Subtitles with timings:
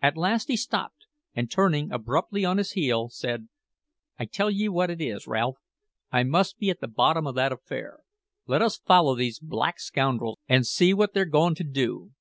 [0.00, 3.50] At last he stopped, and turning abruptly on his heel, said:
[4.18, 5.58] "I tell ye what it is, Ralph:
[6.10, 7.98] I must be at the bottom o' that affair.
[8.46, 12.12] Let us follow these black scoundrels and see what they're goin' to do."